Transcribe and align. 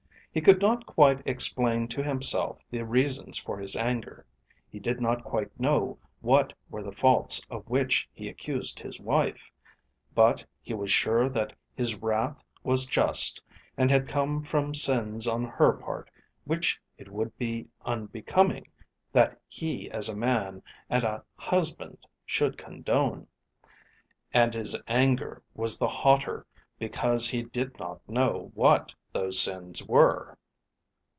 He 0.33 0.39
could 0.39 0.61
not 0.61 0.85
quite 0.85 1.21
explain 1.25 1.89
to 1.89 2.01
himself 2.01 2.63
the 2.69 2.85
reasons 2.85 3.37
for 3.37 3.59
his 3.59 3.75
anger. 3.75 4.25
He 4.69 4.79
did 4.79 5.01
not 5.01 5.25
quite 5.25 5.59
know 5.59 5.97
what 6.21 6.53
were 6.69 6.81
the 6.83 6.93
faults 6.93 7.45
of 7.49 7.67
which 7.67 8.07
he 8.13 8.29
accused 8.29 8.79
his 8.79 8.97
wife. 8.97 9.51
But 10.15 10.45
he 10.61 10.73
was 10.73 10.89
sure 10.89 11.27
that 11.27 11.51
his 11.75 11.95
wrath 11.95 12.45
was 12.63 12.85
just, 12.85 13.43
and 13.75 13.91
had 13.91 14.07
come 14.07 14.41
from 14.41 14.73
sins 14.73 15.27
on 15.27 15.43
her 15.43 15.73
part 15.73 16.09
which 16.45 16.81
it 16.97 17.11
would 17.11 17.37
be 17.37 17.67
unbecoming 17.83 18.69
that 19.11 19.37
he 19.49 19.91
as 19.91 20.07
a 20.07 20.15
man 20.15 20.63
and 20.89 21.03
a 21.03 21.25
husband 21.35 21.97
should 22.25 22.57
condone. 22.57 23.27
And 24.33 24.53
his 24.53 24.77
anger 24.87 25.43
was 25.55 25.77
the 25.77 25.89
hotter 25.89 26.45
because 26.79 27.29
he 27.29 27.43
did 27.43 27.77
not 27.77 27.99
know 28.09 28.49
what 28.55 28.95
those 29.13 29.39
sins 29.39 29.83
were. 29.85 30.35